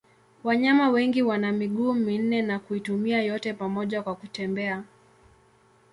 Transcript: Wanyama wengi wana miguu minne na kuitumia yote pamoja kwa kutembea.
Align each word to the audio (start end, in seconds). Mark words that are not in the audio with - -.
Wanyama 0.43 0.89
wengi 0.89 1.21
wana 1.21 1.51
miguu 1.51 1.93
minne 1.93 2.41
na 2.41 2.59
kuitumia 2.59 3.21
yote 3.23 3.53
pamoja 3.53 4.03
kwa 4.03 4.15
kutembea. 4.15 4.83